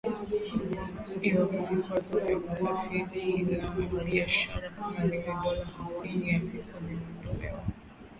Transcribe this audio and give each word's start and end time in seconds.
Iwapo 1.27 1.57
vikwazo 1.69 2.13
vya 2.23 2.35
kusafiri 2.39 3.27
na 3.43 4.03
biashara 4.05 4.69
kama 4.75 4.99
vile 5.07 5.33
dola 5.43 5.65
hamsini 5.65 6.29
ya 6.33 6.39
visa 6.39 6.75
vimeondolewa. 6.79 7.63